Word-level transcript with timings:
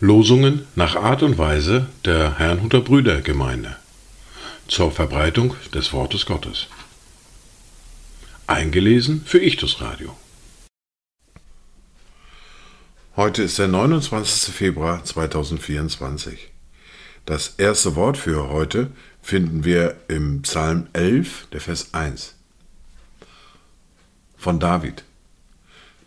Losungen 0.00 0.66
nach 0.74 0.96
Art 0.96 1.22
und 1.22 1.38
Weise 1.38 1.86
der 2.04 2.38
Herrnhuter 2.38 2.80
Brüdergemeinde 2.80 3.76
zur 4.66 4.90
Verbreitung 4.90 5.54
des 5.74 5.92
Wortes 5.92 6.26
Gottes. 6.26 6.68
Eingelesen 8.46 9.22
für 9.24 9.38
Ichtus 9.38 9.80
Radio. 9.80 10.16
Heute 13.14 13.42
ist 13.42 13.58
der 13.58 13.68
29. 13.68 14.54
Februar 14.54 15.04
2024. 15.04 16.48
Das 17.26 17.54
erste 17.58 17.94
Wort 17.94 18.16
für 18.16 18.48
heute 18.48 18.90
finden 19.22 19.64
wir 19.64 19.96
im 20.08 20.42
Psalm 20.42 20.88
11, 20.94 21.48
der 21.52 21.60
Vers 21.60 21.92
1. 21.92 22.39
Von 24.40 24.58
David. 24.58 25.04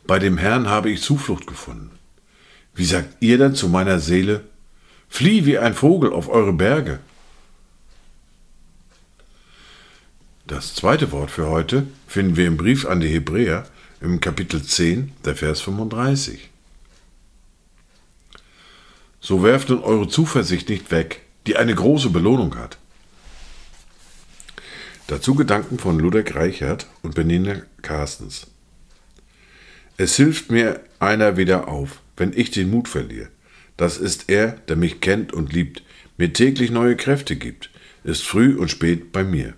Bei 0.08 0.18
dem 0.18 0.40
Herrn 0.40 0.68
habe 0.68 0.90
ich 0.90 1.04
Zuflucht 1.04 1.46
gefunden. 1.46 1.92
Wie 2.74 2.84
sagt 2.84 3.18
ihr 3.20 3.38
dann 3.38 3.54
zu 3.54 3.70
meiner 3.70 4.00
Seele, 4.00 4.44
flieh 5.08 5.46
wie 5.46 5.60
ein 5.60 5.76
Vogel 5.76 6.12
auf 6.12 6.30
eure 6.30 6.52
Berge? 6.52 6.98
Das 10.48 10.74
zweite 10.74 11.12
Wort 11.12 11.30
für 11.30 11.48
heute 11.48 11.86
finden 12.08 12.36
wir 12.36 12.48
im 12.48 12.58
Brief 12.58 12.88
an 12.88 13.02
die 13.02 13.08
Hebräer 13.08 13.68
im 14.02 14.20
Kapitel 14.20 14.64
10, 14.64 15.12
der 15.24 15.36
Vers 15.36 15.62
35. 15.62 16.50
So 19.22 19.44
werft 19.44 19.70
nun 19.70 19.84
eure 19.84 20.08
Zuversicht 20.08 20.70
nicht 20.70 20.90
weg, 20.90 21.22
die 21.46 21.56
eine 21.56 21.76
große 21.76 22.10
Belohnung 22.10 22.56
hat. 22.56 22.80
Dazu 25.08 25.36
Gedanken 25.36 25.80
von 25.80 26.00
Ludwig 26.00 26.34
Reichert 26.34 26.88
und 27.02 27.14
Benina 27.14 27.62
Carstens. 27.82 28.48
Es 29.98 30.16
hilft 30.16 30.50
mir 30.50 30.80
einer 31.00 31.36
wieder 31.36 31.68
auf, 31.68 32.00
wenn 32.16 32.32
ich 32.34 32.52
den 32.52 32.72
Mut 32.72 32.88
verliere. 32.88 33.28
Das 33.76 33.98
ist 33.98 34.30
er, 34.30 34.52
der 34.68 34.78
mich 34.78 35.02
kennt 35.02 35.34
und 35.34 35.52
liebt, 35.52 35.84
mir 36.18 36.32
täglich 36.32 36.72
neue 36.72 36.96
Kräfte 36.96 37.36
gibt, 37.36 37.70
ist 38.06 38.24
früh 38.24 38.56
und 38.56 38.70
spät 38.72 39.12
bei 39.12 39.26
mir. 39.26 39.56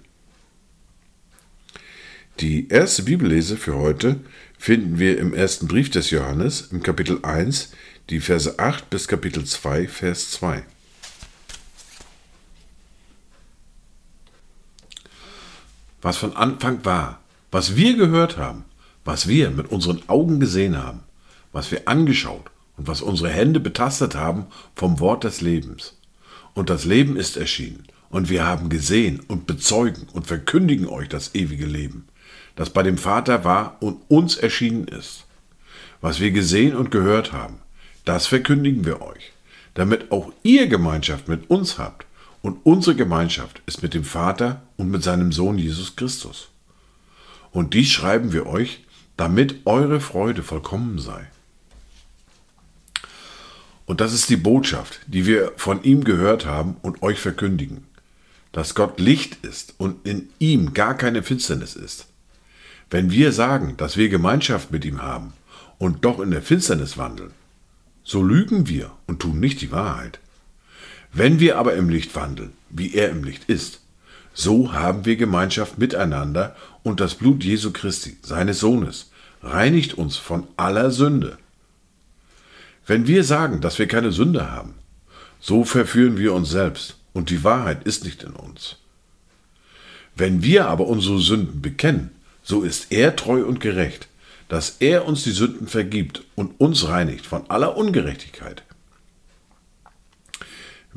Die 2.40 2.68
erste 2.70 3.04
Bibellese 3.04 3.56
für 3.56 3.76
heute 3.76 4.22
finden 4.58 4.98
wir 4.98 5.20
im 5.20 5.34
ersten 5.34 5.68
Brief 5.68 5.92
des 5.92 6.10
Johannes 6.10 6.70
im 6.72 6.82
Kapitel 6.82 7.20
1, 7.22 7.72
die 8.10 8.20
Verse 8.20 8.58
8 8.58 8.90
bis 8.90 9.08
Kapitel 9.08 9.46
2, 9.46 9.88
Vers 9.88 10.32
2. 10.32 10.64
Was 16.06 16.18
von 16.18 16.36
Anfang 16.36 16.86
war, 16.86 17.20
was 17.50 17.76
wir 17.76 17.98
gehört 17.98 18.38
haben, 18.38 18.66
was 19.06 19.28
wir 19.28 19.50
mit 19.50 19.72
unseren 19.72 20.08
Augen 20.08 20.40
gesehen 20.40 20.78
haben, 20.78 21.00
was 21.52 21.72
wir 21.72 21.88
angeschaut 21.88 22.52
und 22.78 22.88
was 22.88 23.02
unsere 23.02 23.32
Hände 23.32 23.60
betastet 23.60 24.14
haben 24.14 24.46
vom 24.76 25.00
Wort 25.00 25.24
des 25.24 25.42
Lebens. 25.42 25.98
Und 26.54 26.70
das 26.70 26.86
Leben 26.86 27.18
ist 27.18 27.38
erschienen, 27.38 27.88
und 28.12 28.30
wir 28.30 28.46
haben 28.46 28.70
gesehen 28.70 29.20
und 29.28 29.48
bezeugen 29.48 30.06
und 30.14 30.28
verkündigen 30.28 30.86
euch 30.86 31.10
das 31.10 31.34
ewige 31.34 31.66
Leben, 31.66 32.06
das 32.56 32.70
bei 32.70 32.84
dem 32.84 33.00
Vater 33.00 33.44
war 33.44 33.78
und 33.80 34.00
uns 34.08 34.38
erschienen 34.38 34.88
ist. 34.88 35.26
Was 36.02 36.20
wir 36.20 36.30
gesehen 36.30 36.76
und 36.76 36.92
gehört 36.92 37.34
haben, 37.34 37.58
das 38.04 38.28
verkündigen 38.28 38.86
wir 38.86 39.02
euch, 39.02 39.32
damit 39.74 40.12
auch 40.12 40.32
ihr 40.44 40.68
Gemeinschaft 40.68 41.28
mit 41.28 41.50
uns 41.50 41.80
habt, 41.80 42.05
und 42.46 42.60
unsere 42.64 42.96
Gemeinschaft 42.96 43.64
ist 43.66 43.82
mit 43.82 43.96
dem 43.96 44.04
Vater 44.04 44.62
und 44.78 44.92
mit 44.92 45.02
seinem 45.02 45.32
Sohn 45.32 45.58
Jesus 45.58 45.96
Christus. 45.96 46.50
Und 47.50 47.74
dies 47.74 47.90
schreiben 47.90 48.34
wir 48.34 48.46
euch, 48.46 48.86
damit 49.18 49.66
eure 49.66 50.00
Freude 50.00 50.44
vollkommen 50.44 51.00
sei. 51.00 51.26
Und 53.88 54.00
das 54.00 54.14
ist 54.14 54.30
die 54.30 54.38
Botschaft, 54.38 55.00
die 55.08 55.26
wir 55.26 55.54
von 55.56 55.82
ihm 55.82 56.04
gehört 56.04 56.46
haben 56.46 56.78
und 56.84 57.02
euch 57.02 57.18
verkündigen, 57.18 57.86
dass 58.52 58.76
Gott 58.76 59.00
Licht 59.00 59.44
ist 59.44 59.74
und 59.80 60.06
in 60.06 60.30
ihm 60.38 60.76
gar 60.76 60.94
keine 60.94 61.24
Finsternis 61.24 61.76
ist. 61.76 62.06
Wenn 62.92 63.10
wir 63.10 63.32
sagen, 63.32 63.76
dass 63.78 63.98
wir 63.98 64.08
Gemeinschaft 64.08 64.70
mit 64.70 64.86
ihm 64.86 65.02
haben 65.02 65.34
und 65.80 66.06
doch 66.06 66.20
in 66.20 66.30
der 66.30 66.44
Finsternis 66.44 66.96
wandeln, 66.96 67.32
so 68.04 68.22
lügen 68.22 68.68
wir 68.68 68.92
und 69.08 69.20
tun 69.20 69.40
nicht 69.40 69.62
die 69.62 69.72
Wahrheit. 69.72 70.20
Wenn 71.18 71.40
wir 71.40 71.58
aber 71.58 71.76
im 71.76 71.88
Licht 71.88 72.14
wandeln, 72.14 72.52
wie 72.70 72.94
er 72.94 73.10
im 73.10 73.24
Licht 73.24 73.46
ist, 73.46 73.80
so 74.34 74.74
haben 74.74 75.06
wir 75.06 75.16
Gemeinschaft 75.16 75.78
miteinander 75.78 76.58
und 76.84 77.00
das 77.00 77.16
Blut 77.16 77.42
Jesu 77.42 77.72
Christi, 77.72 78.18
seines 78.22 78.60
Sohnes, 78.60 79.12
reinigt 79.42 79.94
uns 79.94 80.18
von 80.18 80.46
aller 80.58 80.92
Sünde. 80.92 81.38
Wenn 82.86 83.08
wir 83.08 83.24
sagen, 83.24 83.62
dass 83.62 83.80
wir 83.80 83.88
keine 83.88 84.12
Sünde 84.12 84.52
haben, 84.52 84.74
so 85.40 85.64
verführen 85.64 86.18
wir 86.18 86.34
uns 86.34 86.50
selbst 86.50 86.98
und 87.14 87.30
die 87.30 87.46
Wahrheit 87.46 87.86
ist 87.86 88.04
nicht 88.04 88.22
in 88.24 88.34
uns. 88.34 88.76
Wenn 90.18 90.44
wir 90.44 90.68
aber 90.68 90.86
unsere 90.86 91.20
Sünden 91.20 91.62
bekennen, 91.62 92.12
so 92.44 92.62
ist 92.62 92.92
er 92.92 93.16
treu 93.16 93.46
und 93.46 93.62
gerecht, 93.62 94.10
dass 94.50 94.78
er 94.82 95.06
uns 95.06 95.24
die 95.24 95.32
Sünden 95.32 95.68
vergibt 95.68 96.26
und 96.36 96.60
uns 96.60 96.90
reinigt 96.90 97.26
von 97.26 97.50
aller 97.50 97.78
Ungerechtigkeit. 97.78 98.64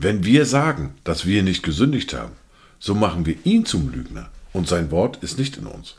Wenn 0.01 0.25
wir 0.25 0.47
sagen, 0.47 0.95
dass 1.03 1.27
wir 1.27 1.43
nicht 1.43 1.65
gesündigt 1.65 2.15
haben, 2.15 2.37
so 2.79 2.95
machen 2.95 3.27
wir 3.27 3.35
ihn 3.43 3.67
zum 3.67 3.93
Lügner 3.93 4.31
und 4.53 4.69
sein 4.69 4.93
Wort 4.93 5.17
ist 5.25 5.41
nicht 5.41 5.57
in 5.57 5.67
uns. 5.67 5.97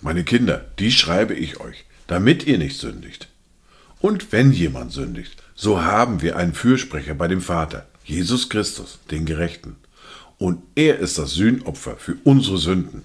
Meine 0.00 0.24
Kinder, 0.24 0.64
dies 0.80 0.94
schreibe 0.94 1.34
ich 1.34 1.60
euch, 1.60 1.84
damit 2.08 2.48
ihr 2.48 2.58
nicht 2.58 2.80
sündigt. 2.80 3.28
Und 4.00 4.32
wenn 4.32 4.50
jemand 4.50 4.90
sündigt, 4.90 5.40
so 5.54 5.80
haben 5.82 6.20
wir 6.20 6.34
einen 6.34 6.52
Fürsprecher 6.52 7.14
bei 7.14 7.28
dem 7.28 7.40
Vater, 7.40 7.86
Jesus 8.02 8.48
Christus, 8.48 8.98
den 9.12 9.24
Gerechten. 9.24 9.76
Und 10.38 10.64
er 10.74 10.98
ist 10.98 11.16
das 11.16 11.34
Sühnopfer 11.34 11.96
für 11.96 12.16
unsere 12.24 12.58
Sünden. 12.58 13.04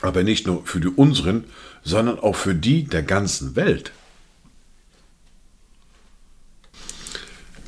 Aber 0.00 0.22
nicht 0.22 0.46
nur 0.46 0.64
für 0.64 0.78
die 0.78 0.86
unseren, 0.86 1.42
sondern 1.82 2.20
auch 2.20 2.36
für 2.36 2.54
die 2.54 2.84
der 2.84 3.02
ganzen 3.02 3.56
Welt. 3.56 3.90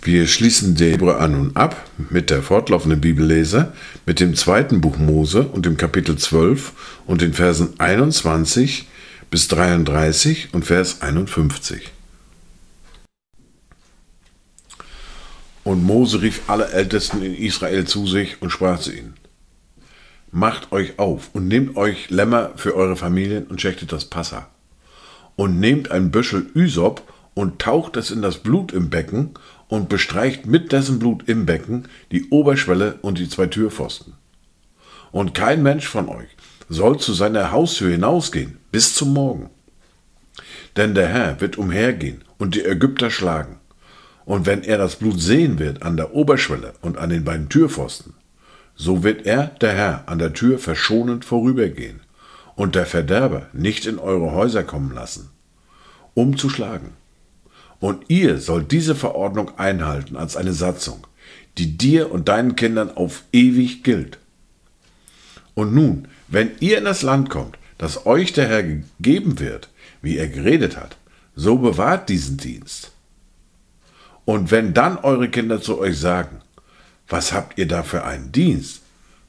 Wir 0.03 0.27
schließen 0.27 0.77
den 0.77 0.93
Hebräer 0.93 1.21
an 1.21 1.35
und 1.35 1.57
ab 1.59 1.91
mit 2.09 2.31
der 2.31 2.43
fortlaufenden 2.43 3.03
Bibellese, 3.03 3.75
mit 4.07 4.19
dem 4.19 4.35
zweiten 4.35 4.81
Buch 4.81 4.97
Mose 4.97 5.43
und 5.43 5.67
dem 5.67 5.77
Kapitel 5.77 6.17
12 6.17 6.73
und 7.07 7.21
den 7.21 7.35
Versen 7.35 7.79
21 7.79 8.89
bis 9.31 9.49
33 9.49 10.55
und 10.55 10.65
Vers 10.65 11.03
51. 11.03 11.91
Und 15.65 15.85
Mose 15.85 16.23
rief 16.23 16.43
alle 16.47 16.71
Ältesten 16.71 17.23
in 17.23 17.35
Israel 17.35 17.87
zu 17.87 18.07
sich 18.07 18.41
und 18.41 18.49
sprach 18.49 18.81
zu 18.81 18.93
ihnen, 18.93 19.15
Macht 20.33 20.73
euch 20.73 20.99
auf 20.99 21.29
und 21.35 21.47
nehmt 21.47 21.77
euch 21.77 22.09
Lämmer 22.09 22.53
für 22.57 22.75
eure 22.75 22.97
Familien 22.97 23.49
und 23.49 23.61
schächtet 23.61 23.93
das 23.93 24.07
Passa. 24.07 24.49
Und 25.37 25.61
nehmt 25.61 25.91
ein 25.91 26.11
Büschel 26.11 26.47
Ysop 26.55 27.03
und 27.35 27.61
taucht 27.61 27.97
es 27.97 28.11
in 28.11 28.23
das 28.23 28.39
Blut 28.39 28.73
im 28.73 28.91
Becken 28.91 29.31
und 29.69 29.89
bestreicht 29.89 30.47
mit 30.47 30.73
dessen 30.73 30.99
Blut 30.99 31.29
im 31.29 31.47
Becken 31.47 31.89
die 32.11 32.29
Oberschwelle 32.31 32.99
und 33.03 33.19
die 33.19 33.29
zwei 33.29 33.47
Türpfosten. 33.47 34.15
Und 35.13 35.35
kein 35.35 35.63
Mensch 35.63 35.87
von 35.87 36.09
euch 36.09 36.29
soll 36.69 36.99
zu 36.99 37.13
seiner 37.13 37.53
Haustür 37.53 37.91
hinausgehen 37.91 38.59
bis 38.71 38.95
zum 38.95 39.13
Morgen. 39.13 39.51
Denn 40.77 40.95
der 40.95 41.09
Herr 41.09 41.41
wird 41.41 41.59
umhergehen 41.59 42.23
und 42.39 42.55
die 42.55 42.65
Ägypter 42.65 43.11
schlagen 43.11 43.61
und 44.31 44.47
wenn 44.47 44.63
er 44.63 44.79
das 44.79 44.95
Blut 44.95 45.21
sehen 45.21 45.59
wird 45.59 45.83
an 45.83 45.97
der 45.97 46.15
Oberschwelle 46.15 46.75
und 46.83 46.99
an 46.99 47.11
den 47.11 47.25
beiden 47.25 47.49
Türpfosten, 47.49 48.15
so 48.77 49.03
wird 49.03 49.27
er, 49.27 49.49
der 49.61 49.73
Herr, 49.73 50.05
an 50.07 50.21
der 50.21 50.33
Tür 50.33 50.61
verschonend 50.61 51.25
vorübergehen 51.25 51.99
und 52.55 52.77
der 52.77 52.87
Verderber 52.87 53.49
nicht 53.53 53.87
in 53.87 53.99
eure 53.99 54.31
Häuser 54.31 54.63
kommen 54.63 54.95
lassen, 54.95 55.31
um 56.15 56.37
zu 56.37 56.49
schlagen. 56.49 56.93
Und 57.81 58.05
ihr 58.09 58.39
sollt 58.39 58.71
diese 58.73 58.95
Verordnung 58.95 59.59
einhalten 59.59 60.17
als 60.17 60.37
eine 60.37 60.53
Satzung, 60.53 61.07
die 61.59 61.77
dir 61.77 62.13
und 62.13 62.29
deinen 62.29 62.55
Kindern 62.55 62.91
auf 62.91 63.25
ewig 63.33 63.83
gilt. 63.83 64.19
Und 65.55 65.75
nun, 65.75 66.07
wenn 66.29 66.53
ihr 66.61 66.79
in 66.79 66.85
das 66.85 67.03
Land 67.03 67.31
kommt, 67.31 67.59
das 67.79 68.07
euch 68.07 68.33
der 68.33 68.47
Herr 68.47 68.63
gegeben 68.63 69.41
wird, 69.41 69.69
wie 70.03 70.19
er 70.19 70.29
geredet 70.29 70.77
hat, 70.77 70.97
so 71.35 71.59
bewahrt 71.59 72.09
diesen 72.09 72.37
Dienst 72.37 72.93
und 74.31 74.53
wenn 74.53 74.75
dann 74.75 74.97
eure 74.99 75.29
Kinder 75.29 75.61
zu 75.61 75.81
euch 75.81 75.99
sagen, 75.99 76.41
was 77.09 77.33
habt 77.33 77.59
ihr 77.59 77.67
da 77.67 77.83
für 77.83 78.05
einen 78.05 78.31
Dienst? 78.31 78.83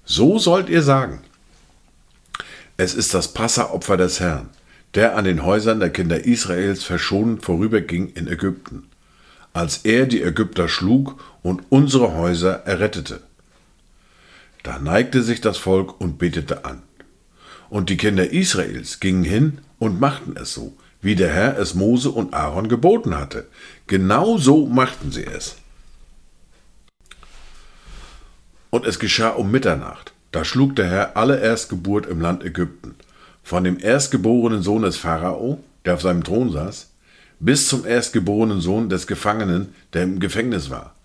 So 0.06 0.38
sollt 0.38 0.69
ihr 0.69 0.83
sagen. 0.83 1.21
Es 2.77 2.94
ist 2.94 3.15
das 3.15 3.33
Passaopfer 3.33 3.98
des 3.98 4.19
Herrn, 4.19 4.50
der 4.95 5.15
an 5.15 5.25
den 5.25 5.43
Häusern 5.43 5.79
der 5.79 5.89
Kinder 5.89 6.25
Israels 6.25 6.83
verschonend 6.83 7.43
vorüberging 7.43 8.09
in 8.13 8.27
Ägypten, 8.27 8.88
als 9.53 9.79
er 9.83 10.05
die 10.05 10.21
Ägypter 10.21 10.67
schlug 10.67 11.23
und 11.41 11.63
unsere 11.69 12.13
Häuser 12.13 12.65
errettete. 12.65 13.21
Da 14.63 14.79
neigte 14.79 15.23
sich 15.23 15.41
das 15.41 15.57
Volk 15.57 15.99
und 15.99 16.17
betete 16.17 16.65
an. 16.65 16.83
Und 17.69 17.89
die 17.89 17.97
Kinder 17.97 18.31
Israels 18.31 18.99
gingen 18.99 19.23
hin 19.23 19.59
und 19.79 19.99
machten 19.99 20.35
es 20.35 20.53
so, 20.53 20.73
wie 21.01 21.15
der 21.15 21.33
Herr 21.33 21.57
es 21.57 21.73
Mose 21.73 22.11
und 22.11 22.33
Aaron 22.33 22.67
geboten 22.67 23.17
hatte. 23.17 23.47
Genau 23.88 24.38
so 24.38 24.65
machten 24.67 25.11
sie 25.11 25.25
es. 25.25 25.55
Und 28.69 28.85
es 28.85 28.99
geschah 28.99 29.29
um 29.29 29.51
Mitternacht. 29.51 30.13
Da 30.31 30.45
schlug 30.45 30.75
der 30.75 30.89
Herr 30.89 31.17
alle 31.17 31.39
Erstgeburt 31.39 32.05
im 32.05 32.21
Land 32.21 32.43
Ägypten, 32.43 32.95
von 33.43 33.63
dem 33.63 33.79
erstgeborenen 33.79 34.61
Sohn 34.61 34.83
des 34.83 34.97
Pharao, 34.97 35.63
der 35.85 35.95
auf 35.95 36.01
seinem 36.01 36.23
Thron 36.23 36.51
saß, 36.51 36.91
bis 37.39 37.67
zum 37.67 37.85
erstgeborenen 37.85 38.61
Sohn 38.61 38.89
des 38.89 39.07
Gefangenen, 39.07 39.73
der 39.93 40.03
im 40.03 40.19
Gefängnis 40.19 40.69
war, 40.69 40.95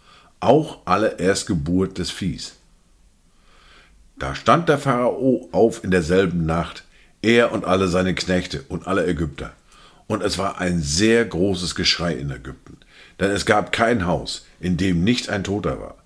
auch 0.41 0.81
alle 0.85 1.19
Erstgeburt 1.19 1.99
des 1.99 2.11
Viehs. 2.11 2.57
Da 4.19 4.35
stand 4.35 4.69
der 4.69 4.79
Pharao 4.79 5.49
auf 5.53 5.83
in 5.83 5.91
derselben 5.91 6.47
Nacht, 6.47 6.85
er 7.23 7.53
und 7.53 7.65
alle 7.65 7.89
seine 7.89 8.15
Knechte 8.15 8.65
und 8.69 8.87
alle 8.87 9.07
Ägypter. 9.07 9.53
Und 10.07 10.23
es 10.23 10.39
war 10.39 10.61
ein 10.61 10.81
sehr 10.81 11.25
großes 11.25 11.75
Geschrei 11.75 12.15
in 12.15 12.31
Ägypten, 12.31 12.79
denn 13.19 13.31
es 13.31 13.45
gab 13.45 13.73
kein 13.73 14.07
Haus, 14.07 14.47
in 14.61 14.77
dem 14.77 15.05
nicht 15.05 15.29
ein 15.29 15.43
Toter 15.43 15.81
war. 15.81 15.97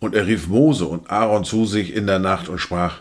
Und 0.00 0.14
er 0.14 0.26
rief 0.26 0.48
Mose 0.48 0.86
und 0.86 1.10
Aaron 1.10 1.44
zu 1.44 1.66
sich 1.66 1.94
in 1.94 2.06
der 2.06 2.18
Nacht 2.18 2.48
und 2.48 2.58
sprach, 2.58 3.00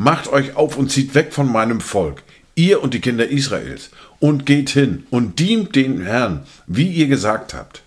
Macht 0.00 0.28
euch 0.28 0.54
auf 0.54 0.76
und 0.76 0.92
zieht 0.92 1.16
weg 1.16 1.32
von 1.32 1.50
meinem 1.50 1.80
Volk, 1.80 2.22
ihr 2.54 2.84
und 2.84 2.94
die 2.94 3.00
Kinder 3.00 3.26
Israels, 3.26 3.90
und 4.20 4.46
geht 4.46 4.70
hin 4.70 5.04
und 5.10 5.40
dient 5.40 5.74
den 5.74 6.02
Herrn, 6.02 6.46
wie 6.68 6.86
ihr 6.86 7.08
gesagt 7.08 7.52
habt. 7.52 7.82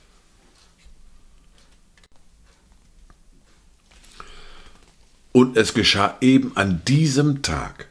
Und 5.31 5.55
es 5.55 5.73
geschah 5.73 6.17
eben 6.19 6.51
an 6.57 6.81
diesem 6.85 7.43
Tag. 7.43 7.87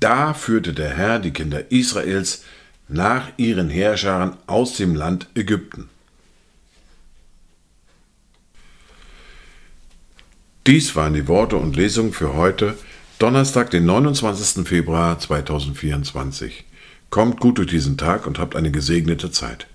Da 0.00 0.32
führte 0.32 0.72
der 0.72 0.96
Herr 0.96 1.18
die 1.18 1.32
Kinder 1.32 1.70
Israels 1.70 2.44
nach 2.88 3.28
ihren 3.36 3.68
Herrschern 3.68 4.38
aus 4.46 4.78
dem 4.78 4.94
Land 4.94 5.26
Ägypten. 5.34 5.90
Dies 10.66 10.96
waren 10.96 11.12
die 11.12 11.28
Worte 11.28 11.58
und 11.58 11.76
Lesungen 11.76 12.14
für 12.14 12.32
heute, 12.32 12.78
Donnerstag, 13.22 13.70
den 13.70 13.86
29. 13.86 14.66
Februar 14.66 15.16
2024. 15.16 16.64
Kommt 17.08 17.38
gut 17.38 17.58
durch 17.58 17.68
diesen 17.68 17.96
Tag 17.96 18.26
und 18.26 18.40
habt 18.40 18.56
eine 18.56 18.72
gesegnete 18.72 19.30
Zeit. 19.30 19.68